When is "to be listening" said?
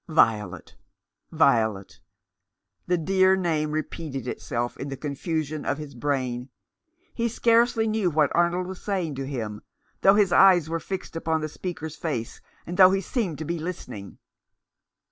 13.37-14.17